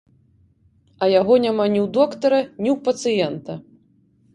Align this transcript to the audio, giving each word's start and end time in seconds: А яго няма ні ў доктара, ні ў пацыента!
А 1.05 1.09
яго 1.19 1.37
няма 1.45 1.65
ні 1.75 1.79
ў 1.85 1.95
доктара, 2.01 2.39
ні 2.63 2.69
ў 2.75 2.77
пацыента! 2.89 3.53